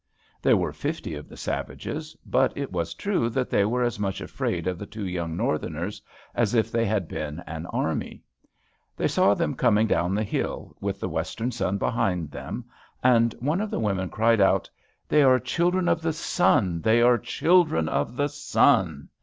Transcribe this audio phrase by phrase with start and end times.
[0.41, 4.19] There were fifty of the savages, but it was true that they were as much
[4.19, 6.01] afraid of the two young Northerners
[6.33, 8.23] as if they had been an army.
[8.97, 12.65] They saw them coming down the hill, with the western sun behind them,
[13.03, 14.67] and one of the women cried out,
[15.07, 19.07] "They are children of the sun, they are children of the sun!"